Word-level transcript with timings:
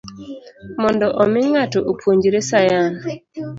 Mondo 0.81 1.07
omi 1.23 1.41
ng'ato 1.51 1.79
opuonjre 1.91 2.39
sayan 2.49 2.93